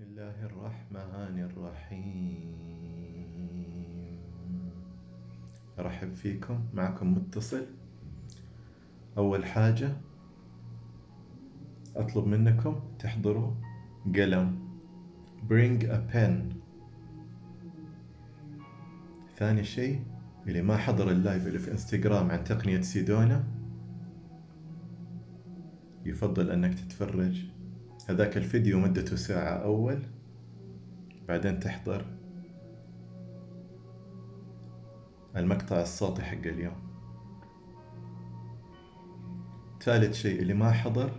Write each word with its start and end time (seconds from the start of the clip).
بسم 0.00 0.08
الله 0.10 0.46
الرحمن 0.46 1.38
الرحيم. 1.38 2.56
أرحب 5.78 6.12
فيكم 6.12 6.60
معكم 6.74 7.12
متصل. 7.14 7.66
أول 9.18 9.44
حاجة 9.44 9.96
أطلب 11.96 12.26
منكم 12.26 12.80
تحضروا 12.98 13.52
قلم. 14.16 14.58
Bring 15.48 15.82
a 15.84 15.98
pen. 16.12 16.54
ثاني 19.36 19.64
شيء 19.64 20.04
اللي 20.46 20.62
ما 20.62 20.76
حضر 20.76 21.10
اللايف 21.10 21.46
اللي 21.46 21.58
في 21.58 21.72
إنستغرام 21.72 22.30
عن 22.30 22.44
تقنية 22.44 22.80
سيدونا 22.80 23.44
يفضل 26.04 26.50
أنك 26.50 26.74
تتفرج. 26.74 27.59
هذاك 28.08 28.36
الفيديو 28.36 28.78
مدته 28.78 29.16
ساعة 29.16 29.54
أول 29.54 30.02
بعدين 31.28 31.60
تحضر 31.60 32.04
المقطع 35.36 35.80
الصوتي 35.80 36.22
حق 36.22 36.46
اليوم. 36.46 36.90
ثالث 39.82 40.14
شيء 40.14 40.42
اللي 40.42 40.54
ما 40.54 40.72
حضر 40.72 41.10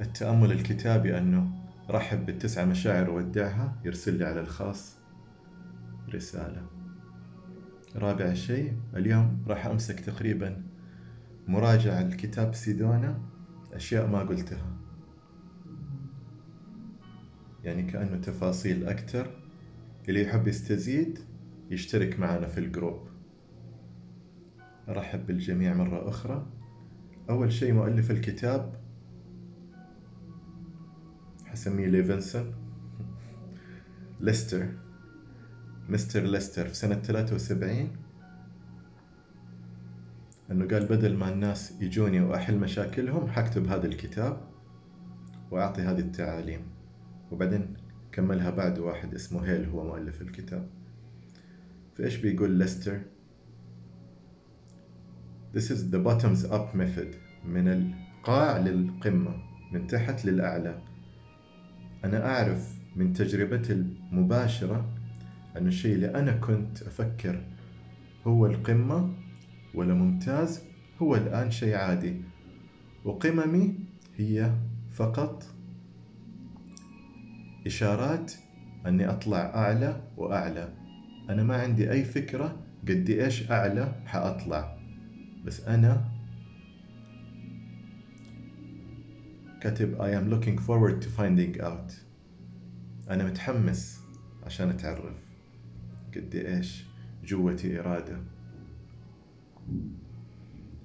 التأمل 0.00 0.52
الكتابي 0.52 1.18
أنه 1.18 1.52
رحب 1.90 2.26
بالتسعة 2.26 2.64
مشاعر 2.64 3.10
وودعها 3.10 3.76
يرسل 3.84 4.18
لي 4.18 4.24
على 4.24 4.40
الخاص 4.40 4.98
رسالة. 6.14 6.66
رابع 7.96 8.34
شيء 8.34 8.76
اليوم 8.96 9.44
راح 9.46 9.66
أمسك 9.66 10.00
تقريبا 10.00 10.62
مراجعة 11.48 12.02
لكتاب 12.02 12.54
سيدونا 12.54 13.20
أشياء 13.72 14.06
ما 14.06 14.18
قلتها. 14.18 14.81
يعني 17.64 17.82
كأنه 17.82 18.16
تفاصيل 18.16 18.88
أكتر. 18.88 19.30
اللي 20.08 20.22
يحب 20.22 20.48
يستزيد 20.48 21.18
يشترك 21.70 22.20
معنا 22.20 22.46
في 22.46 22.58
ال 22.58 22.65
group. 22.65 23.08
أرحب 24.88 25.26
بالجميع 25.26 25.74
مرة 25.74 26.08
أخرى. 26.08 26.46
أول 27.30 27.52
شيء 27.52 27.72
مؤلف 27.72 28.10
الكتاب 28.10 28.74
حسميه 31.46 31.86
ليفنسون. 31.86 32.54
ليستر. 34.20 34.68
مستر 35.88 36.22
ليستر 36.22 36.68
في 36.68 36.74
سنة 36.74 36.94
73 36.94 37.88
أنه 40.50 40.66
قال 40.68 40.86
بدل 40.86 41.16
ما 41.16 41.28
الناس 41.28 41.72
يجوني 41.80 42.20
وأحل 42.20 42.58
مشاكلهم 42.58 43.28
حكتب 43.28 43.66
هذا 43.66 43.86
الكتاب 43.86 44.40
وأعطي 45.50 45.82
هذه 45.82 45.98
التعاليم. 45.98 46.60
وبعدين 47.32 47.74
كملها 48.12 48.50
بعد 48.50 48.78
واحد 48.78 49.14
اسمه 49.14 49.46
هيل 49.46 49.64
هو 49.68 49.84
مؤلف 49.84 50.22
الكتاب. 50.22 50.68
فإيش 51.94 52.16
بيقول 52.16 52.50
ليستر؟ 52.50 53.00
This 55.54 55.70
is 55.70 55.92
the 55.92 55.98
bottoms 55.98 56.50
up 56.50 56.74
method 56.74 57.16
من 57.44 57.68
القاع 57.68 58.58
للقمة 58.58 59.42
من 59.72 59.86
تحت 59.86 60.24
للأعلى. 60.24 60.82
أنا 62.04 62.26
أعرف 62.26 62.78
من 62.96 63.12
تجربتي 63.12 63.72
المباشرة 63.72 64.94
أن 65.56 65.66
الشيء 65.66 65.94
اللي 65.94 66.14
أنا 66.14 66.32
كنت 66.32 66.82
أفكر 66.82 67.44
هو 68.26 68.46
القمة 68.46 69.14
ولا 69.74 69.94
ممتاز 69.94 70.62
هو 71.02 71.16
الآن 71.16 71.50
شيء 71.50 71.74
عادي. 71.74 72.22
وقممي 73.04 73.74
هي 74.16 74.54
فقط 74.90 75.44
إشارات 77.66 78.32
أني 78.86 79.10
أطلع 79.10 79.38
أعلى 79.38 80.02
وأعلى. 80.16 80.72
أنا 81.30 81.42
ما 81.42 81.56
عندي 81.56 81.90
أي 81.90 82.04
فكرة 82.04 82.56
قد 82.88 83.10
إيش 83.10 83.50
أعلى 83.50 84.02
حأطلع. 84.06 84.78
بس 85.44 85.60
أنا 85.60 86.08
كاتب 89.60 89.96
I 89.98 90.10
am 90.10 90.30
looking 90.34 90.58
forward 90.58 91.02
to 91.02 91.08
finding 91.08 91.60
out. 91.60 91.92
أنا 93.10 93.24
متحمس 93.24 94.00
عشان 94.42 94.68
أتعرف 94.68 95.16
قد 96.16 96.34
إيش 96.34 96.84
جوتي 97.24 97.80
إرادة. 97.80 98.20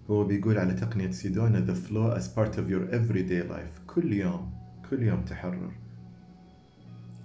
هو 0.10 0.24
بيقول 0.24 0.58
على 0.58 0.74
تقنية 0.74 1.12
سيدونا 1.12 1.66
the 1.66 1.76
flow 1.76 2.20
as 2.20 2.28
part 2.28 2.58
of 2.58 2.70
your 2.70 2.92
everyday 2.92 3.52
life. 3.52 3.86
كل 3.88 4.14
يوم 4.14 4.54
كل 4.90 5.04
يوم 5.04 5.22
تحرر. 5.22 5.87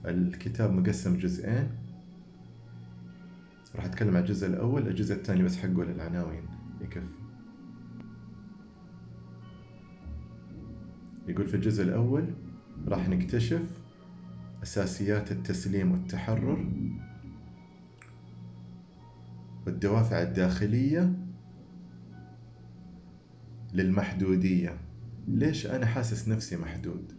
الكتاب 0.06 0.72
مقسم 0.72 1.18
جزئين. 1.18 1.68
راح 3.74 3.84
أتكلم 3.84 4.16
عن 4.16 4.22
الجزء 4.22 4.46
الأول 4.46 4.88
الجزء 4.88 5.14
الثاني 5.14 5.42
بس 5.42 5.56
حقه 5.56 5.84
للعناوين. 5.84 6.42
يكفي. 6.80 7.06
يقول 11.28 11.48
في 11.48 11.54
الجزء 11.54 11.82
الأول 11.82 12.34
راح 12.88 13.08
نكتشف 13.08 13.62
أساسيات 14.62 15.32
التسليم 15.32 15.92
والتحرر 15.92 16.66
والدوافع 19.66 20.22
الداخلية 20.22 21.12
للمحدودية. 23.74 24.78
ليش 25.28 25.66
أنا 25.66 25.86
حاسس 25.86 26.28
نفسي 26.28 26.56
محدود؟ 26.56 27.12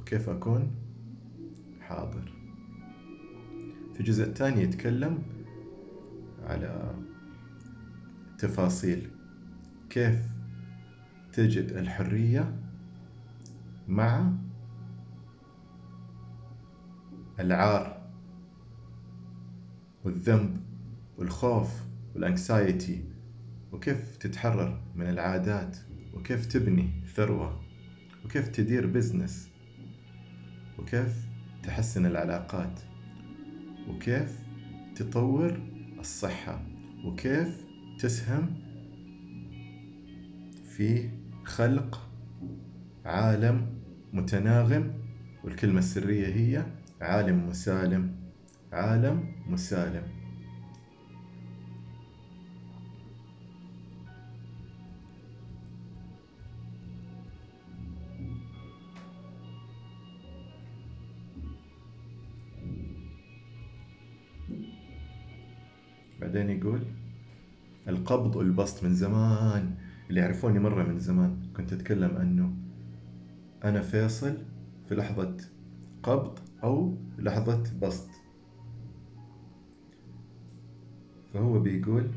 وكيف 0.00 0.28
أكون؟ 0.28 0.70
حاضر. 1.92 2.32
في 3.94 4.00
الجزء 4.00 4.24
الثاني 4.24 4.62
يتكلم 4.62 5.22
على 6.42 6.94
تفاصيل 8.38 9.10
كيف 9.90 10.18
تجد 11.32 11.72
الحرية 11.72 12.56
مع 13.88 14.32
العار 17.40 18.10
والذنب 20.04 20.60
والخوف 21.18 21.82
وال 22.14 22.34
anxiety 22.34 23.04
وكيف 23.72 24.16
تتحرر 24.16 24.80
من 24.94 25.06
العادات 25.06 25.76
وكيف 26.14 26.46
تبني 26.46 26.90
ثروة 27.14 27.60
وكيف 28.24 28.48
تدير 28.48 28.86
business 28.86 29.50
وكيف 30.78 31.31
تحسن 31.62 32.06
العلاقات 32.06 32.80
وكيف 33.88 34.40
تطور 34.96 35.60
الصحة 35.98 36.62
وكيف 37.04 37.64
تسهم 37.98 38.54
في 40.76 41.10
خلق 41.44 42.10
عالم 43.04 43.66
متناغم 44.12 44.92
والكلمة 45.44 45.78
السرية 45.78 46.26
هي 46.26 46.66
عالم 47.00 47.48
مسالم 47.48 48.16
عالم 48.72 49.34
مسالم. 49.46 50.21
يقول 66.76 66.86
القبض 67.88 68.36
والبسط 68.36 68.84
من 68.84 68.94
زمان 68.94 69.74
اللي 70.08 70.20
يعرفوني 70.20 70.58
مرة 70.58 70.84
من 70.84 70.98
زمان 70.98 71.36
كنت 71.56 71.72
أتكلم 71.72 72.16
أنه 72.16 72.54
أنا 73.64 73.82
فيصل 73.82 74.38
في 74.88 74.94
لحظة 74.94 75.36
قبض 76.02 76.38
أو 76.64 76.96
لحظة 77.18 77.62
بسط. 77.82 78.08
فهو 81.34 81.60
بيقول 81.60 82.10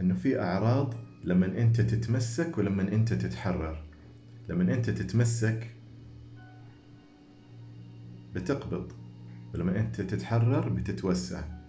أنه 0.00 0.14
في 0.14 0.40
أعراض 0.40 0.94
لما 1.24 1.46
أنت 1.46 1.80
تتمسك 1.80 2.58
ولما 2.58 2.82
أنت 2.82 3.12
تتحرر. 3.12 3.84
لما 4.48 4.74
أنت 4.74 4.90
تتمسك 4.90 5.74
بتقبض 8.34 8.92
ولما 9.54 9.80
أنت 9.80 10.00
تتحرر 10.00 10.68
بتتوسع. 10.68 11.59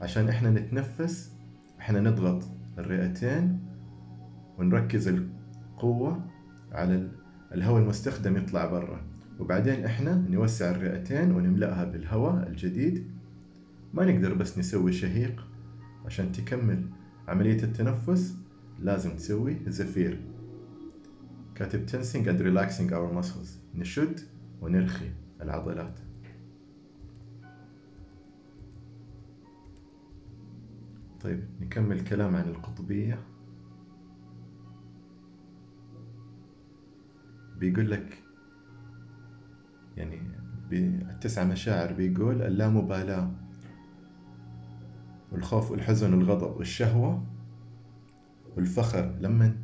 عشان 0.00 0.28
إحنا 0.28 0.50
نتنفس 0.50 1.32
إحنا 1.80 2.00
نضغط 2.00 2.44
الرئتين 2.78 3.58
ونركز 4.58 5.08
القوة 5.08 6.26
على 6.72 7.08
الهواء 7.54 7.82
المستخدم 7.82 8.36
يطلع 8.36 8.66
برا. 8.66 9.06
وبعدين 9.38 9.84
إحنا 9.84 10.14
نوسع 10.14 10.70
الرئتين 10.70 11.32
ونملأها 11.32 11.84
بالهواء 11.84 12.48
الجديد. 12.48 13.10
ما 13.94 14.04
نقدر 14.04 14.34
بس 14.34 14.58
نسوي 14.58 14.92
شهيق. 14.92 15.46
عشان 16.06 16.32
تكمل 16.32 16.86
عملية 17.28 17.62
التنفس 17.62 18.36
لازم 18.78 19.16
تسوي 19.16 19.56
زفير. 19.66 20.20
كاتب 21.54 21.88
tensing 21.88 22.26
and 22.26 22.40
relaxing 22.40 22.90
our 22.92 23.22
muscles. 23.22 23.48
نشد 23.74 24.20
ونرخي 24.60 25.08
العضلات. 25.42 25.98
طيب 31.20 31.44
نكمل 31.60 32.04
كلام 32.04 32.36
عن 32.36 32.48
القطبية. 32.48 33.18
بيقول 37.58 37.90
لك 37.90 38.22
يعني 39.96 40.22
بالتسع 40.70 41.44
مشاعر 41.44 41.92
بيقول 41.92 42.42
اللامبالاة 42.42 43.32
والخوف 45.32 45.70
والحزن 45.70 46.14
والغضب 46.14 46.56
والشهوة 46.56 47.26
والفخر. 48.56 49.16
لما 49.20 49.56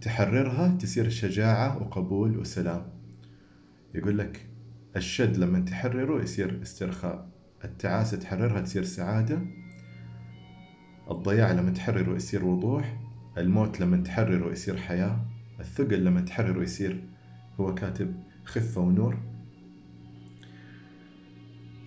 تحررها 0.00 0.76
تصير 0.76 1.08
شجاعة 1.08 1.82
وقبول 1.82 2.38
وسلام. 2.38 2.86
يقول 3.94 4.18
لك 4.18 4.46
الشد 4.96 5.36
لما 5.36 5.60
تحرره 5.60 6.22
يصير 6.22 6.62
استرخاء 6.62 7.28
التعاسة 7.64 8.16
تحررها 8.16 8.60
تصير 8.60 8.84
سعادة 8.84 9.59
الضياع 11.10 11.52
لما 11.52 11.70
تحرره 11.70 12.16
يصير 12.16 12.44
وضوح 12.44 13.00
الموت 13.38 13.80
لما 13.80 13.96
تحرره 13.96 14.52
يصير 14.52 14.76
حياة 14.76 15.26
الثقل 15.60 16.04
لما 16.04 16.20
تحرره 16.20 16.62
يصير 16.62 17.04
هو 17.60 17.74
كاتب 17.74 18.14
خفة 18.44 18.80
ونور. 18.80 19.18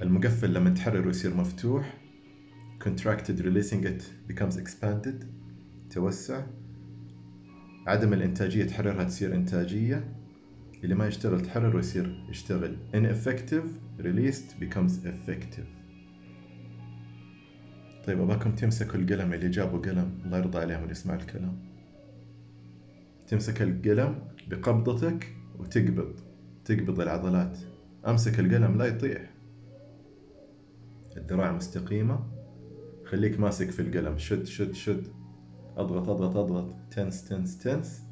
المقفل 0.02 0.54
لما 0.54 0.70
تحرره 0.70 1.10
يصير 1.10 1.36
مفتوح 1.36 1.98
contracted 2.84 3.40
releasing 3.40 3.86
it 3.86 4.32
becomes 4.32 4.58
expanded 4.58 5.26
توسع. 5.90 6.46
عدم 7.88 8.14
الإنتاجية 8.14 8.66
تحررها 8.66 9.04
تصير 9.04 9.36
إنتاجية. 9.36 10.14
اللي 10.84 10.96
ما 10.96 11.08
يشتغل 11.08 11.42
تحرره 11.42 11.80
يصير 11.80 12.26
يشتغل. 12.30 12.78
ineffective 12.94 14.02
released 14.02 14.64
becomes 14.64 14.92
effective. 15.06 15.73
طيب 18.08 18.22
أباكم 18.22 18.56
تمسكوا 18.56 19.00
القلم 19.00 19.34
اللي 19.34 19.50
جابوا 19.50 19.80
قلم 19.80 20.20
الله 20.26 20.38
يرضى 20.38 20.58
عليهم 20.60 20.80
اللي 20.80 20.92
يسمع 20.92 21.16
الكلام. 21.16 21.60
تمسك 23.28 23.62
القلم 23.62 24.16
بقبضتك 24.48 25.36
وتقبض 25.60 26.20
تقبض 26.66 27.02
العضلات. 27.02 27.58
أمسك 28.08 28.40
القلم 28.40 28.78
لا 28.78 28.86
يطيح. 28.86 29.34
الذراع 31.18 31.52
مستقيمة. 31.52 32.20
خليك 33.06 33.40
ماسك 33.40 33.72
في 33.72 33.82
القلم. 33.82 34.18
شد 34.18 34.44
شد 34.44 34.72
شد. 34.74 35.08
أضغط 35.78 36.10
أضغط 36.10 36.38
أضغط. 36.38 36.76
تنس 36.92 37.26
تنس 37.26 37.58
تنس. 37.58 38.04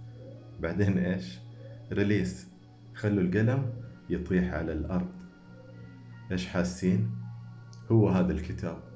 بعدين 0.59 0.97
إيش؟ 0.97 1.39
ريليس. 1.91 2.47
خلوا 2.93 3.23
القلم 3.23 3.73
يطيح 4.09 4.53
على 4.53 4.73
الأرض. 4.73 5.11
إيش 6.31 6.47
حاسين؟ 6.47 7.11
هو 7.91 8.09
هذا 8.09 8.31
الكتاب. 8.31 8.90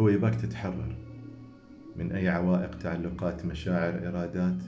هو 0.00 0.08
يباك 0.08 0.34
تتحرر. 0.34 0.96
من 1.96 2.12
أي 2.12 2.28
عوائق 2.28 2.78
تعلقات 2.78 3.44
مشاعر 3.44 4.08
إرادات 4.08 4.62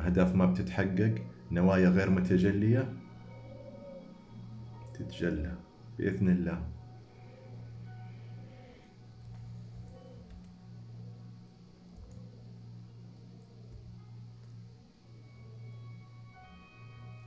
أهداف 0.00 0.34
ما 0.34 0.46
بتتحقق 0.46 1.14
نوايا 1.50 1.88
غير 1.88 2.10
متجلية؟ 2.10 2.92
تتجلى 4.94 5.56
بإذن 5.98 6.28
الله. 6.28 6.62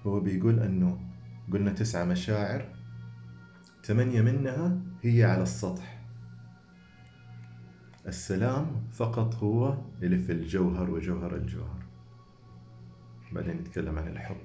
هو 0.05 0.19
بيقول 0.19 0.59
أنه 0.59 0.99
قلنا 1.53 1.71
تسعة 1.71 2.05
مشاعر 2.05 2.75
ثمانية 3.83 4.21
منها 4.21 4.77
هي 5.01 5.23
على 5.23 5.43
السطح. 5.43 5.92
السلام 8.07 8.87
فقط 8.91 9.35
هو 9.35 9.77
اللي 10.01 10.17
في 10.17 10.31
الجوهر 10.31 10.91
وجوهر 10.91 11.35
الجوهر. 11.35 11.83
بعدين 13.31 13.55
نتكلم 13.55 13.99
عن 13.99 14.07
الحب. 14.07 14.37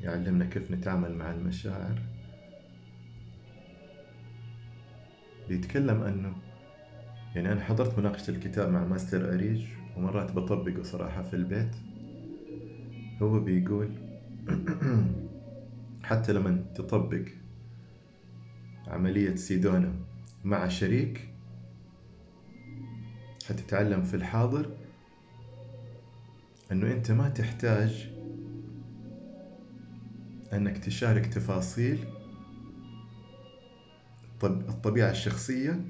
يعلمنا 0.00 0.44
كيف 0.44 0.70
نتعامل 0.70 1.14
مع 1.14 1.30
المشاعر. 1.30 2.02
بيتكلم 5.48 6.02
أنه 6.02 6.36
يعني 7.34 7.52
أنا 7.52 7.60
حضرت 7.60 7.98
مناقشة 7.98 8.30
الكتاب 8.30 8.72
مع 8.72 8.84
ماستر 8.84 9.34
أريج 9.34 9.66
ومرات 9.96 10.32
بطبقه 10.32 10.82
صراحة 10.82 11.22
في 11.22 11.36
البيت. 11.36 11.76
هو 13.22 13.40
بيقول 13.40 14.05
حتى 16.06 16.32
لما 16.32 16.64
تطبق 16.74 17.24
عملية 18.86 19.34
سيدونا 19.34 19.92
مع 20.44 20.68
شريك 20.68 21.28
حتتعلم 23.48 24.02
في 24.02 24.14
الحاضر 24.14 24.76
أنه 26.72 26.92
أنت 26.92 27.10
ما 27.10 27.28
تحتاج 27.28 28.08
أنك 30.52 30.78
تشارك 30.78 31.26
تفاصيل 31.26 32.04
الطبيعة 34.44 35.10
الشخصية 35.10 35.80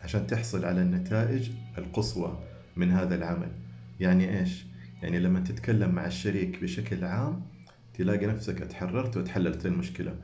عشان 0.00 0.26
تحصل 0.26 0.64
على 0.64 0.82
النتائج 0.82 1.50
القصوى 1.78 2.38
من 2.76 2.90
هذا 2.90 3.14
العمل. 3.14 3.52
يعني 4.00 4.38
إيش؟ 4.40 4.66
يعني 5.02 5.18
لما 5.18 5.40
تتكلم 5.40 5.90
مع 5.90 6.06
الشريك 6.06 6.62
بشكل 6.62 7.04
عام 7.04 7.51
تلاقي 7.94 8.26
نفسك 8.26 8.62
اتحررت 8.62 9.16
وتحللت 9.16 9.66
المشكلة. 9.66 10.16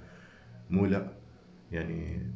مو 0.71 0.87
لا 0.87 1.13
يعني 1.73 2.27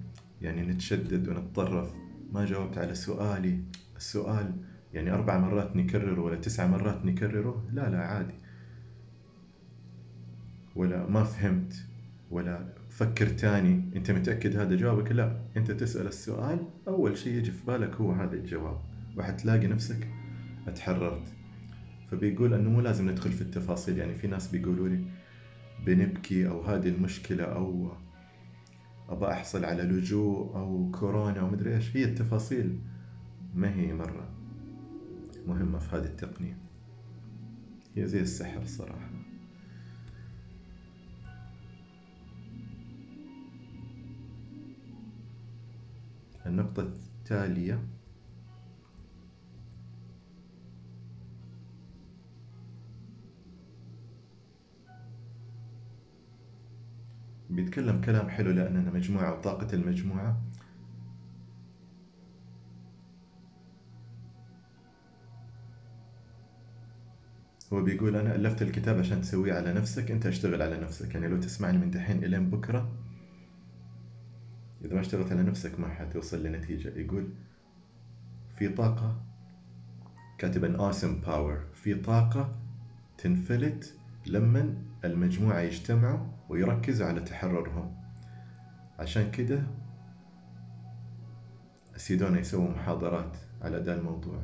يعني 0.43 0.62
نتشدد 0.62 1.29
ونتطرف. 1.29 1.94
ما 2.32 2.44
جاوبت 2.44 2.79
على 2.79 2.94
سؤالي. 2.94 3.58
السؤال 3.96 4.52
يعني 4.94 5.12
أربع 5.12 5.38
مرات 5.38 5.76
نكرره 5.76 6.20
ولا 6.20 6.37
تسع 6.37 6.67
مرات 6.67 7.05
نكرره؟ 7.05 7.69
لا 7.73 7.90
لا 7.90 7.99
عادي. 7.99 8.34
ولا 10.76 11.06
ما 11.06 11.25
فهمت 11.25 11.87
ولا 12.31 12.75
فكر 12.90 13.26
تاني. 13.26 13.90
أنت 13.96 14.11
متأكد 14.11 14.56
هذا 14.56 14.76
جوابك؟ 14.76 15.12
لا. 15.12 15.40
أنت 15.56 15.70
تسأل 15.70 16.06
السؤال 16.06 16.58
أول 16.88 17.19
شيء 17.19 17.34
يجي 17.34 17.50
في 17.50 17.67
بالك 17.67 17.94
هو 17.94 18.12
هذا 18.12 18.34
الجواب. 18.34 18.81
وحتلاقي 19.17 19.67
نفسك 19.67 20.08
اتحررت. 20.67 21.29
فبيقول 22.10 22.55
إنه 22.55 22.70
مو 22.70 22.81
لازم 22.81 23.10
ندخل 23.10 23.32
في 23.32 23.43
التفاصيل. 23.43 23.98
يعني 23.98 24.15
في 24.15 24.27
ناس 24.27 24.48
بيقولوا 24.48 24.89
لي 24.89 25.05
بنبكي 25.86 26.48
أو 26.48 26.62
هذه 26.62 26.89
المشكلة 26.89 27.44
أو 27.44 27.93
أبى 29.08 29.27
أحصل 29.27 29.65
على 29.65 29.82
لجوء 29.82 30.56
أو 30.56 30.91
كورونا 30.91 31.41
أو 31.41 31.51
مدري 31.51 31.77
إيش. 31.77 31.96
هي 31.96 32.05
التفاصيل. 32.05 32.79
ما 33.55 33.74
هي 33.74 33.94
مرة 33.94 34.29
مهمة 35.46 35.79
في 35.79 35.96
هذه 35.96 36.05
التقنية 36.05 36.58
هي 37.96 38.06
زي 38.06 38.20
السحر 38.20 38.65
صراحة. 38.65 39.10
النقطة 46.46 46.82
التالية. 46.82 47.86
بيتكلم 57.53 58.01
كلام 58.01 58.29
حلو 58.29 58.51
لأننا 58.51 58.91
مجموعة 58.91 59.39
وطاقة 59.39 59.75
المجموعة. 59.75 60.43
هو 67.73 67.82
بيقول 67.82 68.17
أنا 68.17 68.35
ألفت 68.35 68.63
الكتاب 68.63 68.99
عشان 68.99 69.21
تسويه 69.21 69.55
على 69.55 69.73
نفسك 69.73 70.11
أنت 70.11 70.27
اشتغل 70.27 70.63
على 70.63 70.81
نفسك. 70.81 71.15
يعني 71.15 71.29
لو 71.29 71.41
تسمعني 71.41 71.79
من 71.79 71.91
دحين 71.91 72.25
إلين 72.25 72.51
بكرة 72.51 72.93
إذا 74.85 74.94
ما 74.94 75.01
اشتغلت 75.01 75.32
على 75.32 75.43
نفسك 75.43 75.81
ما 75.81 75.89
حتوصل 75.89 76.43
لنتيجة. 76.43 76.89
يقول 76.89 77.29
في 78.56 78.69
طاقة 78.69 79.23
كاتب 80.39 80.77
an 80.77 80.81
awesome 80.81 81.27
power. 81.27 81.75
في 81.75 81.94
طاقة 81.94 82.56
تنفلت 83.19 83.94
لما 84.27 84.92
المجموعة 85.05 85.61
يجتمعوا 85.61 86.27
ويركزوا 86.49 87.06
على 87.06 87.21
تحررهم. 87.21 87.94
عشان 88.99 89.31
كده 89.31 89.63
سيدونا 91.97 92.41
يسووا 92.41 92.71
محاضرات 92.71 93.37
على 93.63 93.79
ذا 93.79 93.94
الموضوع. 93.94 94.39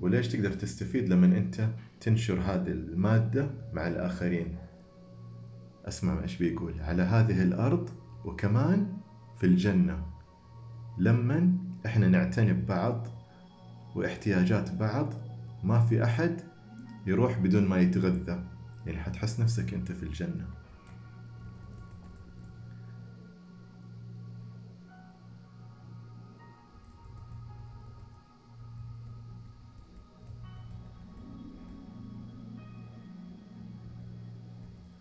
وليش 0.00 0.28
تقدر 0.28 0.52
تستفيد 0.52 1.08
لما 1.08 1.26
أنت 1.26 1.68
تنشر 2.00 2.40
هذه 2.40 2.68
المادة 2.68 3.50
مع 3.72 3.88
الآخرين؟ 3.88 4.56
أسمع 5.84 6.22
إيش 6.22 6.38
بيقول. 6.38 6.80
على 6.80 7.02
هذه 7.02 7.42
الأرض 7.42 7.90
وكمان 8.24 8.96
في 9.36 9.46
الجنة. 9.46 10.06
لما 10.98 11.58
إحنا 11.86 12.08
نعتني 12.08 12.52
ببعض 12.52 13.06
واحتياجات 13.96 14.74
بعض 14.74 15.14
ما 15.64 15.80
في 15.80 16.04
أحد 16.04 16.40
يروح 17.06 17.38
بدون 17.38 17.68
ما 17.68 17.78
يتغذى. 17.78 18.51
يعني 18.86 18.98
حتحس 18.98 19.40
نفسك 19.40 19.74
أنت 19.74 19.92
في 19.92 20.02
الجنة. 20.02 20.46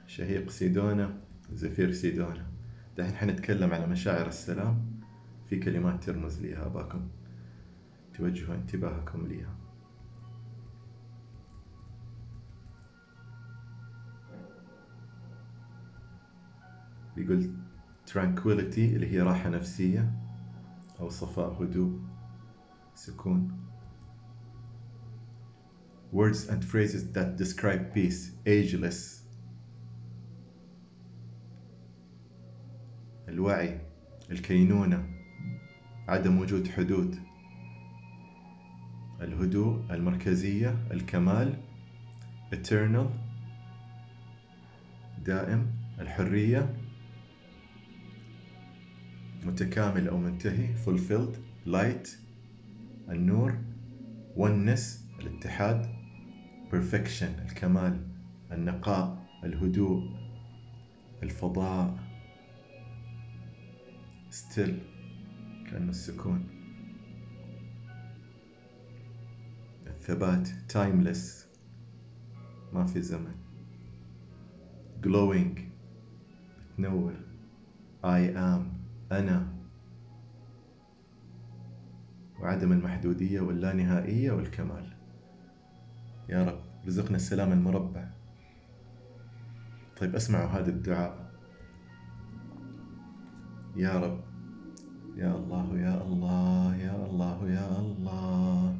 شهيق 0.07 0.49
سيدونا 0.49 1.17
زفير 1.53 1.91
سيدونا. 1.91 2.47
دحين 2.97 3.15
حنتكلم 3.15 3.73
على 3.73 3.87
مشاعر 3.87 4.27
السلام 4.27 5.01
في 5.49 5.59
كلمات 5.59 6.03
ترمز 6.03 6.41
ليها 6.41 6.65
أباكم. 6.65 7.07
توجهوا 8.13 8.55
انتباهكم 8.55 9.27
ليها. 9.27 9.60
بيقول 17.15 17.55
tranquility 18.07 18.77
اللي 18.77 19.11
هي 19.11 19.21
راحة 19.21 19.49
نفسية 19.49 20.13
أو 20.99 21.09
صفاء 21.09 21.63
هدوء 21.63 21.99
سكون. 22.95 23.57
Words 26.13 26.49
and 26.49 26.63
phrases 26.63 27.03
that 27.13 27.37
describe 27.37 27.93
peace 27.93 28.31
ageless. 28.45 29.21
الوعي 33.29 33.81
الكينونة 34.31 35.09
عدم 36.07 36.39
وجود 36.39 36.67
حدود. 36.67 37.15
الهدوء 39.21 39.93
المركزية 39.93 40.87
الكمال 40.91 41.53
eternal 42.53 43.07
دائم 45.25 45.71
الحرية. 45.99 46.80
متكامل 49.43 50.07
أو 50.07 50.17
منتهي 50.17 50.75
fulfilled 50.85 51.35
light 51.67 52.09
النور 53.09 53.57
oneness 54.35 54.81
الاتحاد 55.19 55.85
perfection 56.71 57.41
الكمال 57.49 58.07
النقاء 58.51 59.27
الهدوء 59.43 60.21
الفضاء. 61.23 61.97
Still 64.31 64.71
كأنه 65.69 65.89
السكون. 65.89 66.47
الثبات 69.87 70.47
timeless 70.47 71.45
ما 72.73 72.85
في 72.85 73.01
زمن. 73.01 73.35
Glowing 75.03 75.59
تنور. 76.77 77.13
I 78.03 78.35
am. 78.35 78.70
أنا 79.11 79.47
وعدم 82.39 82.71
المحدودية 82.71 83.41
واللانهائية 83.41 84.31
والكمال. 84.31 84.93
يا 86.29 86.45
رب 86.45 86.59
رزقنا 86.87 87.15
السلام 87.15 87.51
المربع. 87.51 88.09
طيب 89.97 90.15
أسمعوا 90.15 90.49
هذا 90.49 90.69
الدعاء. 90.69 91.31
يا 93.75 93.99
رب 93.99 94.23
يا 95.15 95.35
الله 95.35 95.79
يا 95.79 96.01
الله 96.01 96.75
يا 96.75 97.05
الله 97.05 97.49
يا 97.49 97.79
الله. 97.79 98.77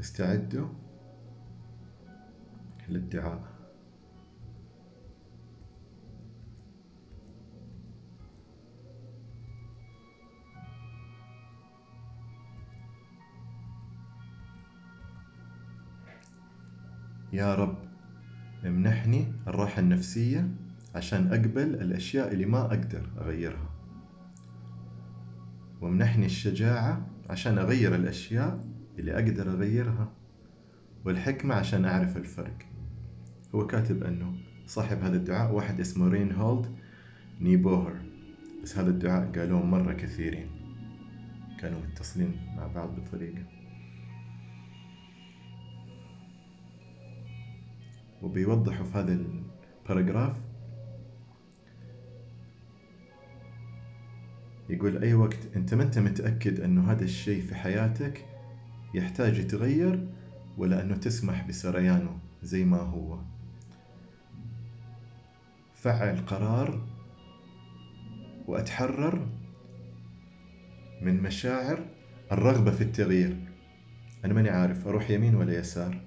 استعدوا. 0.00 0.83
للدعاء 2.88 3.54
يا 17.34 17.54
رب 17.54 17.78
امنحني 18.66 19.32
الراحة 19.46 19.80
النفسية 19.80 20.48
عشان 20.94 21.32
أقبل 21.32 21.74
الأشياء 21.74 22.32
اللي 22.32 22.46
ما 22.46 22.64
أقدر 22.66 23.10
أغيرها. 23.18 23.70
وامنحني 25.80 26.26
الشجاعة 26.26 27.06
عشان 27.30 27.58
أغير 27.58 27.94
الأشياء 27.94 28.64
اللي 28.98 29.14
أقدر 29.14 29.50
أغيرها. 29.50 30.12
والحكمة 31.04 31.54
عشان 31.54 31.84
أعرف 31.84 32.16
الفرق. 32.16 32.73
هو 33.54 33.66
كاتب 33.66 34.02
أنه 34.02 34.34
صاحب 34.66 35.02
هذا 35.02 35.16
الدعاء 35.16 35.54
واحد 35.54 35.80
اسمه 35.80 36.08
رينهولد 36.08 36.66
نيبوهر. 37.40 37.96
بس 38.62 38.78
هذا 38.78 38.90
الدعاء 38.90 39.32
قالوه 39.38 39.66
مرة 39.66 39.92
كثيرين. 39.92 40.46
كانوا 41.60 41.80
متصلين 41.80 42.36
مع 42.56 42.66
بعض 42.66 43.00
بطريقة. 43.00 43.44
وبيوضحوا 48.22 48.86
في 48.86 48.98
هذا 48.98 49.12
ال 49.84 49.89
paragraph 49.89 50.36
يقول 54.68 55.02
أي 55.02 55.14
وقت 55.14 55.56
أنت 55.56 55.74
ما 55.74 55.82
أنت 55.82 55.98
متأكد 55.98 56.60
أنه 56.60 56.92
هذا 56.92 57.04
الشيء 57.04 57.42
في 57.42 57.54
حياتك 57.54 58.26
يحتاج 58.94 59.38
يتغير 59.38 60.08
ولا 60.58 60.82
أنه 60.82 60.96
تسمح 60.96 61.48
بسريانه 61.48 62.18
زي 62.42 62.64
ما 62.64 62.78
هو. 62.78 63.33
فعل 65.84 66.26
قرار 66.26 66.86
وأتحرر 68.46 69.28
من 71.02 71.22
مشاعر 71.22 71.86
الرغبة 72.32 72.70
في 72.70 72.80
التغيير. 72.80 73.36
أنا 74.24 74.34
ماني 74.34 74.48
عارف 74.50 74.86
أروح 74.86 75.10
يمين 75.10 75.34
ولا 75.34 75.58
يسار؟ 75.58 76.00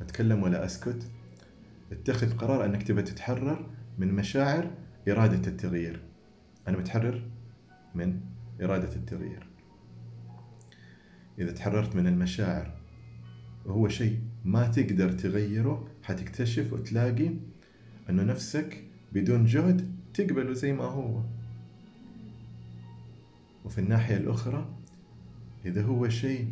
أتكلم 0.00 0.42
ولا 0.42 0.64
أسكت؟ 0.64 1.10
أتخذ 1.92 2.36
قرار 2.36 2.64
أنك 2.64 2.82
تبى 2.82 3.02
تتحرر 3.02 3.70
من 3.98 4.14
مشاعر 4.14 4.70
إرادة 5.08 5.50
التغيير. 5.50 6.02
أنا 6.68 6.78
متحرر 6.78 7.22
من 7.94 8.20
إرادة 8.62 8.96
التغيير. 8.96 9.46
إذا 11.38 11.52
تحررت 11.52 11.96
من 11.96 12.06
المشاعر 12.06 12.80
وهو 13.64 13.88
شيء 13.88 14.20
ما 14.44 14.66
تقدر 14.66 15.12
تغيره 15.12 15.88
حتكتشف 16.02 16.72
وتلاقي 16.72 17.30
أنه 18.10 18.22
نفسك 18.22 18.91
بدون 19.14 19.44
جهد 19.44 19.96
تقبله 20.14 20.52
زي 20.52 20.72
ما 20.72 20.84
هو 20.84 21.22
وفي 23.64 23.78
الناحية 23.78 24.16
الأخرى 24.16 24.74
إذا 25.66 25.82
هو 25.82 26.08
شيء 26.08 26.48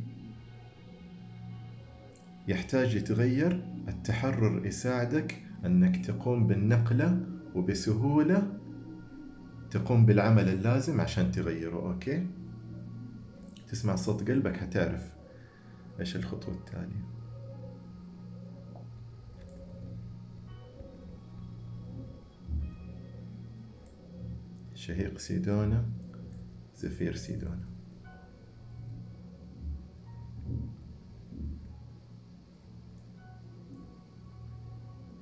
يحتاج 2.49 2.95
يتغير 2.95 3.65
التحرر 3.89 4.67
يساعدك 4.67 5.43
أنك 5.67 6.07
تقوم 6.07 6.47
بالنقلة 6.47 7.27
وبسهولة 7.55 8.59
تقوم 9.71 10.07
بالعمل 10.07 10.49
اللازم 10.49 11.01
عشان 11.01 11.33
تغيره 11.33 11.93
أوكي؟ 11.93 12.27
تسمع 13.69 13.97
صوت 13.97 14.31
قلبك 14.31 14.57
حتعرف 14.57 15.13
إيش 16.01 16.17
الخطوة 16.17 16.55
التالية 16.55 17.20
شهيق 24.81 25.19
سيدونا 25.19 25.85
زفير 26.77 27.15
سيدونا. 27.15 27.69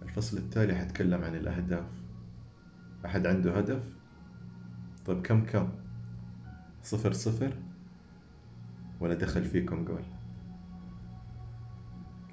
الفصل 0.02 0.36
التالي 0.36 0.74
حتكلم 0.74 1.24
عن 1.24 1.34
الأهداف. 1.34 1.86
أحد 3.06 3.26
عنده 3.26 3.58
هدف؟ 3.58 3.82
طيب 5.06 5.22
كم 5.22 5.44
كم؟ 5.44 5.68
صفر 6.82 7.12
صفر؟ 7.12 7.62
ولا 9.00 9.14
دخل 9.14 9.44
فيكم 9.44 9.84
قول 9.84 10.04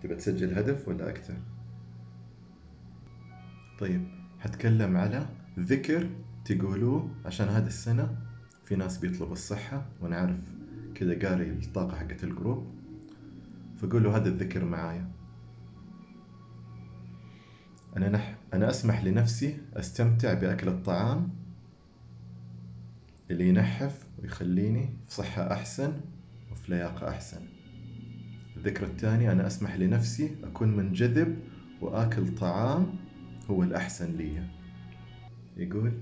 تبى 0.01 0.15
تسجل 0.15 0.57
هدف 0.57 0.87
ولا 0.87 1.09
أكثر؟ 1.09 1.37
طيب 3.79 4.07
حتكلم 4.39 4.97
على 4.97 5.25
ذكر 5.59 6.24
تقولوه 6.45 7.09
عشان 7.25 7.47
هذه 7.47 7.67
السنة 7.67 8.17
في 8.65 8.75
ناس 8.75 8.97
بيطلبوا 8.97 9.33
الصحة 9.33 9.85
وأنا 10.01 10.15
عارف 10.15 10.37
كذا 10.95 11.29
قاري 11.29 11.49
الطاقة 11.49 11.95
حقت 11.97 12.23
الجروب. 12.23 12.75
فقولوا 13.77 14.15
هذا 14.15 14.29
الذكر 14.29 14.65
معايا. 14.65 15.11
أنا 17.97 18.09
نح... 18.09 18.37
أنا 18.53 18.69
أسمح 18.69 19.03
لنفسي 19.03 19.57
أستمتع 19.73 20.33
بأكل 20.33 20.67
الطعام 20.67 21.29
اللي 23.31 23.49
ينحف 23.49 24.07
ويخليني 24.19 24.89
في 25.07 25.13
صحة 25.13 25.53
أحسن 25.53 25.93
وفي 26.51 26.71
لياقة 26.71 27.09
أحسن. 27.09 27.41
الذكر 28.57 28.85
الثاني 28.85 29.31
أنا 29.31 29.47
أسمح 29.47 29.75
لنفسي 29.75 30.35
أكون 30.43 30.77
منجذب 30.77 31.39
وآكل 31.81 32.35
طعام 32.35 32.95
هو 33.49 33.63
الأحسن 33.63 34.11
لي. 34.11 34.47
يقول 35.57 35.93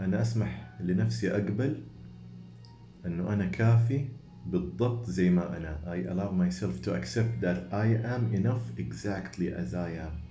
أنا 0.00 0.22
أسمح 0.22 0.70
لنفسي 0.80 1.30
أقبل 1.30 1.82
أنه 3.06 3.32
أنا 3.32 3.46
كافي 3.46 4.08
بالضبط 4.46 5.10
زي 5.10 5.30
ما 5.30 5.56
أنا. 5.56 5.78
I 5.86 6.08
allow 6.12 6.30
myself 6.32 6.84
to 6.84 6.90
accept 6.90 7.40
that 7.40 7.72
I 7.72 7.86
am 8.14 8.34
enough 8.34 8.78
exactly 8.78 9.48
as 9.62 9.74
I 9.74 9.90
am. 10.06 10.24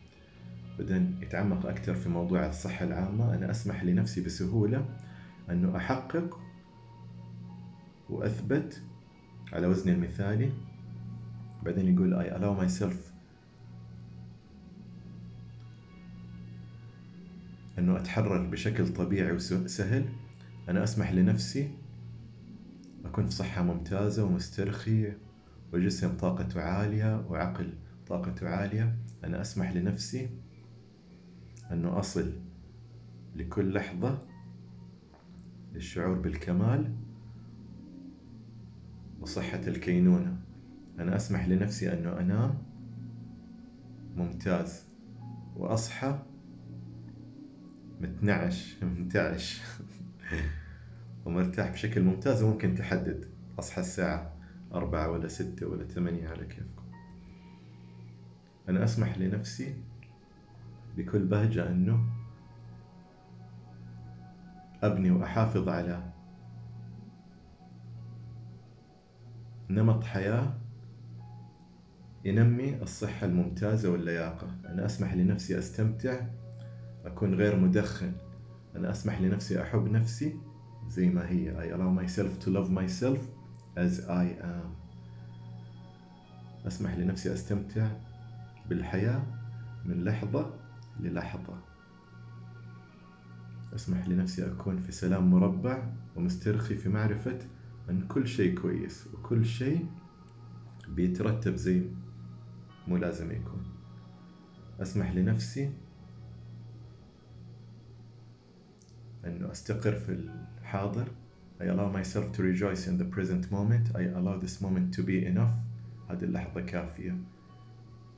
بعدين 0.80 1.18
يتعمق 1.22 1.66
أكثر 1.66 1.94
في 1.94 2.10
موضوع 2.10 2.48
الصحة 2.48 2.86
العامة. 2.86 3.34
أنا 3.34 3.52
أسمح 3.52 3.84
لنفسي 3.84 4.22
بسهولة 4.22 4.86
أنه 5.50 5.78
أحقق 5.78 6.40
وأثبت 8.10 8.82
على 9.54 9.68
وزني 9.68 9.94
المثالي. 9.94 10.52
بعدين 11.64 11.94
يقول 11.94 12.24
I 12.24 12.34
allow 12.34 12.64
myself 12.64 13.13
أنه 17.80 17.98
أتحرك 17.98 18.50
بشكل 18.50 18.94
طبيعي 18.94 19.32
وسهل. 19.32 20.06
أنا 20.70 20.84
أسمح 20.84 21.12
لنفسي 21.12 21.72
أكون 23.06 23.26
في 23.26 23.32
صحة 23.32 23.64
ممتازة 23.64 24.24
ومسترخي 24.24 25.14
وجسم 25.74 26.18
طاقته 26.18 26.62
عالية 26.62 27.26
وعقل 27.30 27.74
طاقته 28.08 28.50
عالية. 28.50 28.96
أنا 29.24 29.42
أسمح 29.42 29.72
لنفسي 29.72 30.30
أنه 31.72 32.00
أصل 32.00 32.34
لكل 33.36 33.74
لحظة 33.74 34.20
للشعور 35.74 36.14
بالكمال 36.20 36.96
وصحة 39.22 39.62
الكينونة. 39.68 40.38
أنا 41.00 41.16
أسمح 41.16 41.48
لنفسي 41.48 41.94
أنه 41.94 42.20
أنام 42.20 42.58
ممتاز 44.16 44.84
وأصحى 45.56 46.20
متنعش 48.04 48.84
منتعش 48.84 49.62
ومرتاح 51.26 51.72
بشكل 51.72 52.02
ممتاز 52.02 52.44
وممكن 52.44 52.76
تحدد 52.76 53.26
أصحى 53.60 53.82
الساعة 53.82 54.34
أربعة 54.74 55.10
ولا 55.10 55.28
ستة 55.28 55.68
ولا 55.68 55.84
ثمانية 55.84 56.30
على 56.30 56.46
كيفكم. 56.46 56.84
أنا 58.70 58.84
أسمح 58.84 59.18
لنفسي 59.18 59.76
بكل 60.98 61.26
بهجة 61.26 61.70
أنه 61.70 62.06
أبني 64.84 65.12
وأحافظ 65.12 65.70
على 65.70 66.14
نمط 69.70 70.04
حياة 70.04 70.58
ينمي 72.26 72.82
الصحة 72.82 73.26
الممتازة 73.26 73.92
واللياقة. 73.92 74.48
أنا 74.66 74.86
أسمح 74.86 75.14
لنفسي 75.14 75.60
أستمتع 75.60 76.28
أكون 77.06 77.34
غير 77.34 77.60
مدخن. 77.60 78.12
أنا 78.76 78.92
أسمح 78.92 79.22
لنفسي 79.22 79.62
أحب 79.62 79.92
نفسي 79.92 80.40
زي 80.90 81.10
ما 81.10 81.30
هي. 81.30 81.56
I 81.56 81.76
allow 81.76 82.02
myself 82.02 82.46
to 82.46 82.50
love 82.50 82.70
myself 82.70 83.20
as 83.78 84.10
I 84.10 84.44
am. 84.44 84.84
أسمح 86.68 86.96
لنفسي 86.98 87.34
أستمتع 87.34 87.88
بالحياة 88.70 89.24
من 89.86 90.04
لحظة 90.04 90.54
للحظة. 91.00 91.58
أسمح 93.76 94.08
لنفسي 94.08 94.48
أكون 94.52 94.78
في 94.78 94.92
سلام 94.92 95.32
مربع 95.32 95.90
ومسترخي 96.16 96.76
في 96.76 96.90
معرفة 96.90 97.40
أن 97.90 98.08
كل 98.08 98.28
شيء 98.28 98.60
كويس 98.60 99.08
وكل 99.14 99.46
شيء 99.46 99.86
بيترتب 100.88 101.56
زي 101.56 101.82
مو 102.88 102.98
لازم 102.98 103.32
يكون. 103.32 103.64
أسمح 104.82 105.12
لنفسي 105.12 105.74
أنه 109.26 109.52
أستقر 109.52 109.96
في 109.96 110.12
الحاضر. 110.60 111.08
I 111.60 111.66
allow 111.66 111.90
myself 111.90 112.36
to 112.36 112.42
rejoice 112.42 112.88
in 112.88 112.98
the 112.98 113.06
present 113.06 113.52
moment. 113.52 113.96
I 113.96 114.04
allow 114.20 114.38
this 114.38 114.62
moment 114.62 114.94
to 114.96 115.04
be 115.04 115.26
enough. 115.26 115.54
هذه 116.10 116.24
اللحظة 116.24 116.62
كافية. 116.62 117.18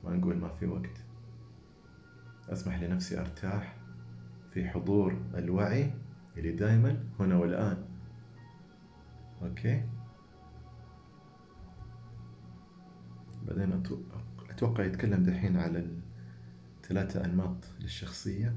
ما 0.04 0.16
نقول 0.16 0.36
ما 0.36 0.48
في 0.48 0.66
وقت. 0.66 1.04
أسمح 2.48 2.82
لنفسي 2.82 3.20
أرتاح 3.20 3.76
في 4.52 4.68
حضور 4.68 5.22
الوعي 5.34 5.92
اللي 6.36 6.52
دائما 6.52 7.04
هنا 7.20 7.36
والآن. 7.36 7.84
أوكي؟ 9.42 9.82
بعدين 13.48 13.82
أتوقع 14.50 14.84
يتكلم 14.84 15.22
دحين 15.22 15.56
على 15.56 15.90
الثلاثة 16.76 17.24
أنماط 17.24 17.56
للشخصية. 17.80 18.56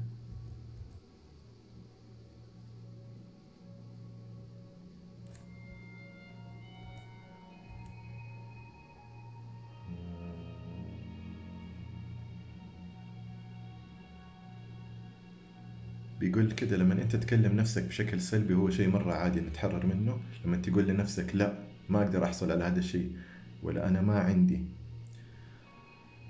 بيقول 16.20 16.52
كده 16.52 16.76
لما 16.76 16.94
أنت 17.02 17.16
تكلم 17.16 17.56
نفسك 17.56 17.82
بشكل 17.82 18.20
سلبي 18.20 18.54
هو 18.54 18.70
شيء 18.70 18.88
مرة 18.88 19.12
عادي 19.12 19.40
نتحرر 19.40 19.86
منه. 19.86 20.20
لما 20.44 20.56
تقول 20.56 20.86
لنفسك 20.86 21.36
لا 21.36 21.58
ما 21.88 22.02
أقدر 22.02 22.24
أحصل 22.24 22.50
على 22.50 22.64
هذا 22.64 22.78
الشيء 22.78 23.16
ولا 23.62 23.88
أنا 23.88 24.00
ما 24.00 24.18
عندي. 24.18 24.64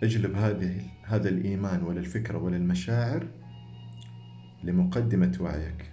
اجلب 0.03 0.35
هذه 0.35 0.91
هذا 1.05 1.29
الإيمان 1.29 1.83
ولا 1.83 2.01
الفكرة 2.01 2.39
ولا 2.39 2.57
المشاعر 2.57 3.27
لمقدمة 4.65 5.39
وعيك. 5.41 5.93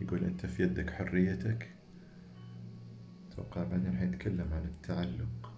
يقول 0.00 0.24
أنت 0.24 0.46
في 0.46 0.62
يدك 0.62 0.90
حريتك. 0.90 1.76
أتوقع 3.56 3.70
بعدين 3.70 3.96
حيتكلم 3.96 4.46
عن 4.52 4.64
التعلق. 4.64 5.52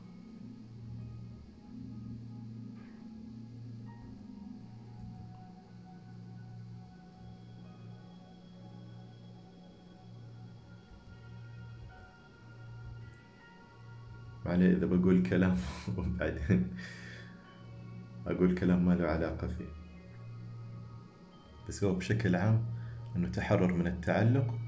عليه 14.47 14.73
إذا 14.73 14.87
بقول 14.87 15.23
كلام 15.23 15.57
وبعدين 15.99 16.69
أقول 18.27 18.55
كلام 18.55 18.87
ما 18.87 18.93
له 18.93 19.07
علاقة 19.09 19.47
فيه. 19.49 19.65
بس 21.69 21.85
هو 21.85 21.95
بشكل 21.95 22.37
عام 22.37 22.65
أنه 23.17 23.29
تحرر 23.29 23.73
من 23.73 23.87
التعلق 23.87 24.68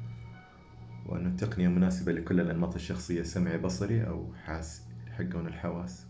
وأنه 1.07 1.29
التقنية 1.29 1.69
مناسبة 1.69 2.13
لكل 2.13 2.41
الأنماط 2.41 2.75
الشخصية 2.75 3.23
سمعي 3.23 3.59
بصري 3.59 4.07
أو 4.07 4.35
حاس 4.35 4.87
حقون 5.11 5.47
الحواس. 5.47 6.07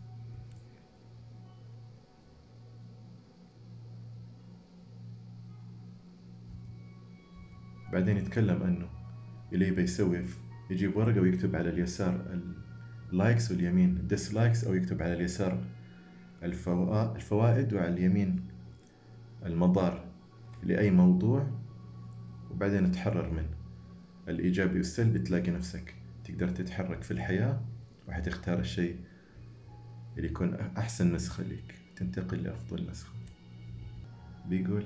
بعدين 7.92 8.16
يتكلم 8.16 8.62
أنه 8.62 8.88
اللي 9.52 9.68
يبي 9.68 9.82
يسوي 9.82 10.24
يجيب 10.70 10.96
ورقة 10.96 11.20
ويكتب 11.20 11.56
على 11.56 11.70
اليسار 11.70 12.40
ال 13.12 13.19
likes 13.19 13.50
واليمين 13.50 13.96
ال 13.96 14.04
dislikes 14.04 14.64
أو 14.64 14.74
يكتب 14.74 15.02
على 15.02 15.12
اليسار 15.12 15.64
الفوائد 16.42 17.72
وعلى 17.72 17.88
اليمين 17.88 18.48
المضار 19.46 20.04
لأي 20.62 20.90
موضوع 20.90 21.46
وبعدين 22.50 22.92
تحرر 22.92 23.30
منه. 23.30 23.59
الإيجابي 24.30 24.76
والسلبي 24.76 25.18
تلاقي 25.18 25.50
نفسك 25.50 25.94
تقدر 26.24 26.48
تتحرك 26.48 27.02
في 27.02 27.10
الحياة 27.10 27.60
وحتختار 28.08 28.58
الشيء 28.58 28.96
اللي 30.16 30.28
يكون 30.28 30.54
أحسن 30.54 31.14
نسخة 31.14 31.42
لك 31.42 31.74
تنتقل 31.96 32.42
لأفضل 32.42 32.90
نسخة. 32.90 33.12
بيقول 34.48 34.84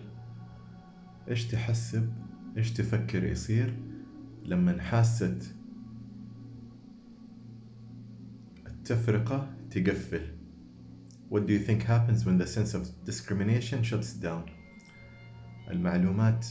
إيش 1.29 1.45
تحسب 1.45 2.13
إيش 2.57 2.73
تفكر 2.73 3.25
يصير 3.25 3.75
لما 4.45 4.83
حاسة 4.83 5.39
التفرقة 8.67 9.55
تقفل؟ 9.71 10.35
What 11.31 11.47
do 11.47 11.53
you 11.53 11.59
think 11.59 11.83
happens 11.83 12.25
when 12.27 12.39
the 12.39 12.47
sense 12.47 12.75
of 12.75 12.83
discrimination 13.05 13.83
shuts 13.83 14.13
down? 14.13 14.51
المعلومات 15.71 16.47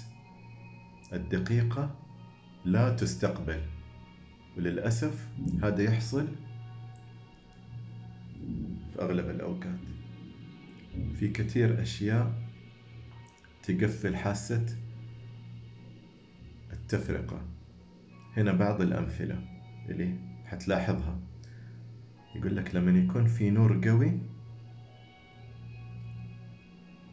الدقيقة 1.13 2.02
لا 2.65 2.95
تستقبل. 2.95 3.61
وللأسف 4.57 5.27
هذا 5.63 5.83
يحصل 5.83 6.27
في 8.93 9.01
أغلب 9.01 9.29
الأوقات. 9.29 9.79
في 11.15 11.27
كثير 11.27 11.81
أشياء 11.81 12.33
تقفل 13.63 14.15
حاسة 14.15 14.65
التفرقة. 16.73 17.41
هنا 18.37 18.51
بعض 18.51 18.81
الأمثلة 18.81 19.39
اللي 19.89 20.15
حتلاحظها. 20.45 21.19
يقول 22.35 22.55
لك 22.55 22.75
لما 22.75 22.99
يكون 22.99 23.25
في 23.25 23.49
نور 23.49 23.81
قوي 23.87 24.19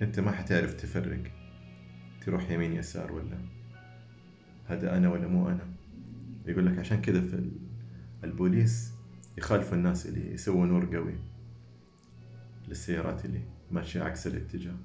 أنت 0.03 0.21
ما 0.21 0.33
حتعرف 0.33 0.75
تفرق 0.75 1.23
تروح 2.21 2.51
يمين 2.51 2.73
يسار 2.73 3.13
ولا 3.13 3.39
هذا 4.71 4.97
أنا 4.97 5.11
ولا 5.11 5.29
مو 5.29 5.49
أنا. 5.49 5.67
يقول 6.47 6.67
لك 6.67 6.79
عشان 6.79 7.03
كذا 7.03 7.21
في 7.21 7.51
البوليس 8.25 8.93
يخالفوا 9.39 9.77
الناس 9.77 10.07
اللي 10.07 10.35
يسووا 10.35 10.67
نور 10.67 10.97
قوي 10.97 11.15
للسيارات 12.69 13.25
اللي 13.25 13.43
ماشية 13.71 14.03
عكس 14.03 14.27
الاتجاه. 14.27 14.77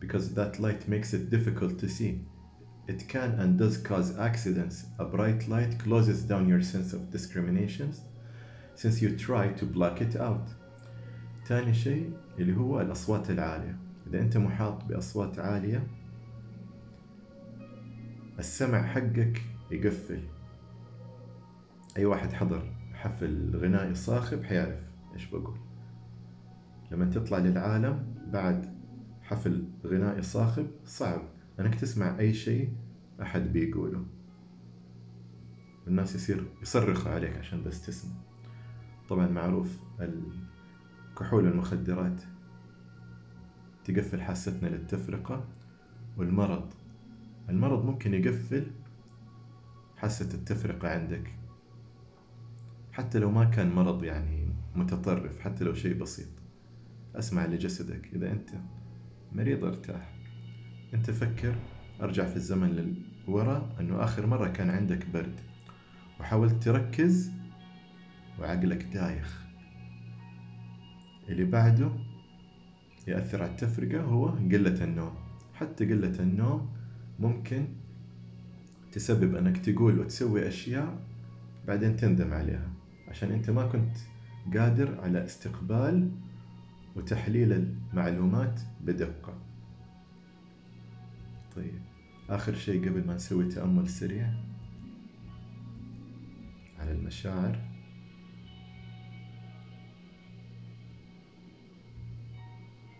Because 0.00 0.34
that 0.34 0.60
light 0.60 0.88
makes 0.88 1.12
it 1.14 1.30
difficult 1.30 1.78
to 1.78 1.88
see. 1.88 2.14
It 2.88 3.08
can 3.08 3.30
and 3.40 3.58
does 3.58 3.76
cause 3.78 4.18
accidents. 4.18 4.76
A 4.98 5.04
bright 5.04 5.48
light 5.48 5.78
closes 5.84 6.20
down 6.22 6.48
your 6.48 6.62
sense 6.62 6.92
of 6.92 7.10
discrimination 7.10 7.88
since 8.74 9.00
you 9.02 9.10
try 9.16 9.48
to 9.60 9.64
block 9.64 10.00
it 10.00 10.16
out. 10.16 10.48
ثاني 11.46 11.74
شيء 11.74 12.12
اللي 12.38 12.56
هو 12.56 12.80
الأصوات 12.80 13.30
العالية. 13.30 13.76
إذا 14.06 14.20
أنت 14.20 14.36
محاط 14.36 14.84
بأصوات 14.84 15.38
عالية 15.38 15.86
السمع 18.38 18.82
حقك 18.82 19.42
يقفل. 19.70 20.22
أي 21.96 22.04
واحد 22.04 22.32
حضر 22.32 22.72
حفل 22.92 23.56
غنائي 23.56 23.94
صاخب 23.94 24.42
حيعرف 24.42 24.80
إيش 25.14 25.26
بقول. 25.26 25.58
لما 26.90 27.04
تطلع 27.04 27.38
للعالم 27.38 28.14
بعد 28.32 28.76
حفل 29.22 29.68
غنائي 29.86 30.22
صاخب 30.22 30.66
صعب 30.84 31.22
إنك 31.60 31.74
تسمع 31.74 32.18
أي 32.18 32.34
شيء 32.34 32.72
أحد 33.22 33.52
بيقوله. 33.52 34.06
الناس 35.86 36.14
يصير 36.14 36.46
يصرخوا 36.62 37.12
عليك 37.12 37.36
عشان 37.36 37.62
بس 37.64 37.86
تسمع. 37.86 38.12
طبعا 39.08 39.26
معروف 39.26 39.78
الكحول 40.00 41.44
والمخدرات 41.44 42.22
تقفل 43.84 44.20
حاستنا 44.20 44.68
للتفرقة 44.68 45.44
والمرض 46.16 46.72
المرض 47.48 47.84
ممكن 47.84 48.14
يقفل 48.14 48.66
حاسة 49.96 50.34
التفرقة 50.34 50.88
عندك. 50.88 51.32
حتى 52.92 53.18
لو 53.18 53.30
ما 53.30 53.44
كان 53.44 53.74
مرض 53.74 54.04
يعني 54.04 54.48
متطرف 54.74 55.40
حتى 55.40 55.64
لو 55.64 55.74
شيء 55.74 55.94
بسيط. 55.98 56.28
أسمع 57.14 57.46
لجسدك. 57.46 58.08
إذا 58.14 58.32
أنت 58.32 58.50
مريض 59.32 59.64
أرتاح. 59.64 60.14
أنت 60.94 61.10
فكر. 61.10 61.54
أرجع 62.00 62.26
في 62.26 62.36
الزمن 62.36 62.68
للوراء 63.28 63.76
أنه 63.80 64.04
آخر 64.04 64.26
مرة 64.26 64.48
كان 64.48 64.70
عندك 64.70 65.06
برد. 65.06 65.40
وحاولت 66.20 66.62
تركز 66.62 67.32
وعقلك 68.40 68.82
دايخ. 68.82 69.46
اللي 71.28 71.44
بعده 71.44 71.90
يأثر 73.08 73.42
على 73.42 73.50
التفرقة 73.50 74.02
هو 74.02 74.26
قلة 74.26 74.84
النوم. 74.84 75.14
حتى 75.54 75.84
قلة 75.84 76.20
النوم 76.20 76.75
ممكن 77.20 77.68
تسبب 78.92 79.34
أنك 79.34 79.58
تقول 79.58 79.98
وتسوي 79.98 80.48
أشياء 80.48 80.98
بعدين 81.66 81.96
تندم 81.96 82.32
عليها. 82.32 82.70
عشان 83.08 83.32
أنت 83.32 83.50
ما 83.50 83.66
كنت 83.66 83.96
قادر 84.56 85.00
على 85.00 85.24
استقبال 85.24 86.10
وتحليل 86.96 87.52
المعلومات 87.52 88.60
بدقة. 88.80 89.38
طيب 91.56 91.80
آخر 92.30 92.54
شيء 92.54 92.88
قبل 92.88 93.06
ما 93.06 93.14
نسوي 93.14 93.48
تأمل 93.48 93.88
سريع 93.88 94.32
على 96.78 96.92
المشاعر. 96.92 97.58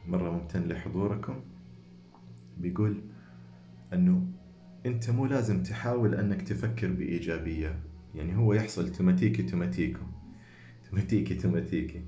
مرة 0.08 0.30
ممتن 0.30 0.68
لحضوركم. 0.68 1.40
بيقول 2.58 3.00
أنه 3.92 4.26
أنت 4.86 5.10
مو 5.10 5.26
لازم 5.26 5.62
تحاول 5.62 6.14
أنك 6.14 6.42
تفكر 6.42 6.92
بإيجابية. 6.92 7.80
يعني 8.14 8.36
هو 8.36 8.52
يحصل 8.52 8.92
تماتيكي 8.92 9.42
تماتيكو. 9.42 10.00
تماتيكي 10.90 11.34
تماتيكي. 11.34 12.04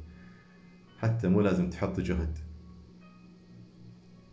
حتى 0.99 1.29
مو 1.29 1.41
لازم 1.41 1.71
تحط 1.71 2.01
جهد. 2.01 2.38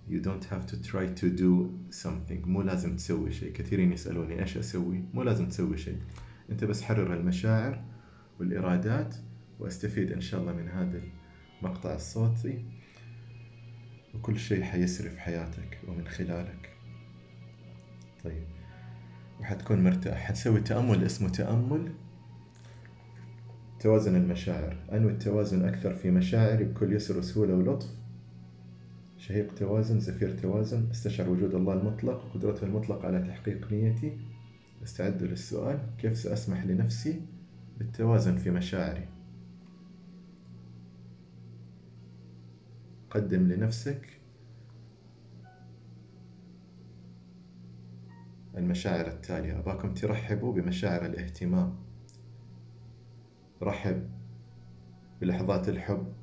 You 0.10 0.22
don't 0.22 0.46
have 0.52 0.66
to 0.72 0.76
try 0.92 1.22
to 1.22 1.28
do 1.40 1.70
something. 2.04 2.48
مو 2.48 2.62
لازم 2.62 2.96
تسوي 2.96 3.32
شيء. 3.32 3.52
كثيرين 3.52 3.92
يسألوني 3.92 4.42
إيش 4.42 4.58
أسوي؟ 4.58 5.04
مو 5.14 5.24
لازم 5.24 5.50
تسوي 5.50 5.78
شيء. 5.78 5.98
أنت 6.50 6.64
بس 6.64 6.82
حرر 6.82 7.14
المشاعر 7.14 7.86
والإرادات 8.40 9.16
وأستفيد 9.60 10.12
إن 10.12 10.22
شاء 10.22 10.42
الله 10.42 10.54
من 10.54 10.68
هذا 10.68 11.02
المقطع 11.62 11.96
الصوتي. 11.96 12.66
وكل 14.14 14.40
شيء 14.40 14.64
حيسري 14.64 15.10
في 15.10 15.20
حياتك 15.20 15.80
ومن 15.88 16.08
خلالك. 16.08 16.75
طيب. 18.26 18.44
وحتكون 19.40 19.84
مرتاح. 19.84 20.18
حتسوي 20.18 20.62
تأمل 20.62 21.04
اسمه 21.04 21.30
تأمل. 21.30 21.92
توازن 23.80 24.16
المشاعر. 24.16 24.78
أنوي 24.92 25.12
التوازن 25.12 25.66
أكثر 25.66 25.96
في 25.96 26.12
مشاعري 26.12 26.64
بكل 26.64 26.94
يسر 26.94 27.18
وسهولة 27.18 27.54
ولطف. 27.54 27.90
شهيق 29.18 29.54
توازن 29.56 30.00
زفير 30.00 30.38
توازن. 30.38 30.90
استشعر 30.90 31.30
وجود 31.30 31.56
الله 31.56 31.74
المطلق 31.74 32.26
وقدرته 32.26 32.66
المطلقة 32.66 33.08
على 33.08 33.20
تحقيق 33.20 33.72
نيتي. 33.72 34.18
أستعد 34.84 35.24
للسؤال. 35.24 35.80
كيف 35.98 36.18
سأسمح 36.18 36.66
لنفسي 36.66 37.22
بالتوازن 37.78 38.38
في 38.38 38.52
مشاعري؟ 38.52 39.08
قدم 43.10 43.48
لنفسك. 43.48 44.08
المشاعر 48.58 49.08
التالية. 49.08 49.60
أباكم 49.60 49.94
ترحبوا 49.94 50.54
بمشاعر 50.54 51.06
الاهتمام. 51.06 51.76
رحب 53.62 54.10
بلحظات 55.22 55.70
الحب 55.70 56.14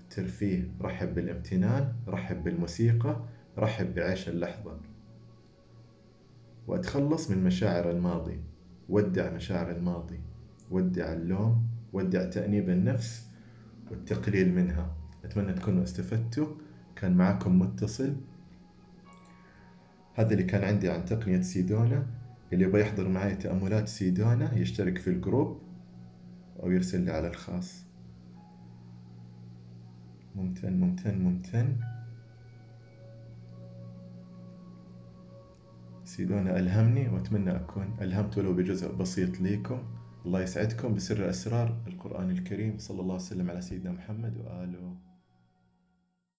الترفيه. 0.00 0.70
رحب 0.80 1.14
بالامتنان 1.14 1.92
رحب 2.08 2.44
بالموسيقى 2.44 3.24
رحب 3.58 3.94
بعيش 3.94 4.28
اللحظة. 4.28 4.80
وأتخلص 6.66 7.30
من 7.30 7.44
مشاعر 7.44 7.90
الماضي. 7.90 8.40
ودع 8.88 9.30
مشاعر 9.30 9.70
الماضي. 9.70 10.20
ودع 10.70 11.12
اللوم 11.12 11.66
ودع 11.92 12.24
تأنيب 12.24 12.70
النفس 12.70 13.30
والتقليل 13.90 14.54
منها. 14.54 14.96
أتمنى 15.24 15.52
تكونوا 15.52 15.82
استفدتوا. 15.82 16.46
كان 16.96 17.16
معكم 17.16 17.58
متصل 17.58 18.16
هذا 20.14 20.32
اللي 20.32 20.44
كان 20.44 20.64
عندي 20.64 20.90
عن 20.90 21.04
تقنية 21.04 21.40
سيدونا 21.40 22.06
اللي 22.52 22.64
يبغى 22.64 22.80
يحضر 22.80 23.08
معي 23.08 23.36
تأملات 23.36 23.88
سيدونا 23.88 24.54
يشترك 24.54 24.98
في 24.98 25.10
الجروب 25.10 25.62
أو 26.62 26.70
يرسل 26.70 27.00
لي 27.00 27.10
على 27.10 27.28
الخاص. 27.28 27.84
ممتن 30.34 30.80
ممتن 30.80 31.18
ممتن. 31.18 31.76
سيدونا 36.04 36.58
ألهمني 36.58 37.08
وأتمنى 37.08 37.56
أكون 37.56 37.96
ألهمت 38.00 38.38
ولو 38.38 38.52
بجزء 38.52 38.92
بسيط 38.92 39.40
ليكم. 39.40 39.82
الله 40.26 40.42
يسعدكم 40.42 40.94
بسر 40.94 41.30
أسرار 41.30 41.82
القرآن 41.86 42.30
الكريم 42.30 42.78
صلى 42.78 43.00
الله 43.00 43.14
وسلم 43.14 43.50
على 43.50 43.60
سيدنا 43.60 43.92
محمد 43.92 44.36
وآله 44.36 45.09